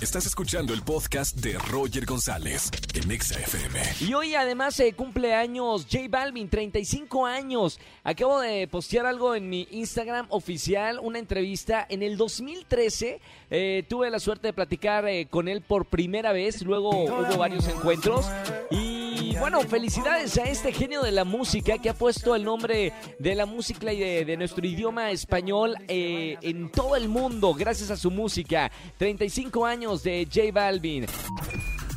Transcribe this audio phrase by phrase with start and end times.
[0.00, 3.80] Estás escuchando el podcast de Roger González en Exa FM.
[4.00, 7.80] Y hoy además se cumple años J Balvin, 35 años.
[8.04, 11.84] Acabo de postear algo en mi Instagram oficial, una entrevista.
[11.88, 13.20] En el 2013
[13.50, 17.66] eh, tuve la suerte de platicar eh, con él por primera vez, luego hubo varios
[17.66, 18.26] encuentros.
[18.70, 18.87] Y
[19.40, 23.46] bueno, felicidades a este genio de la música que ha puesto el nombre de la
[23.46, 28.10] música y de, de nuestro idioma español eh, en todo el mundo gracias a su
[28.10, 28.70] música.
[28.96, 31.06] 35 años de J Balvin.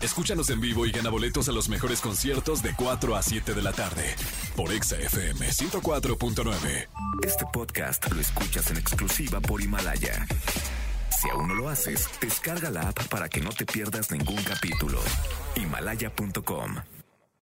[0.00, 3.62] Escúchanos en vivo y gana boletos a los mejores conciertos de 4 a 7 de
[3.62, 4.14] la tarde
[4.54, 6.88] por Exa FM 104.9.
[7.24, 10.26] Este podcast lo escuchas en exclusiva por Himalaya.
[11.20, 15.00] Si aún no lo haces, descarga la app para que no te pierdas ningún capítulo.
[15.56, 16.97] Himalaya.com